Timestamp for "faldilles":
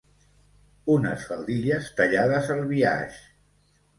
1.33-1.91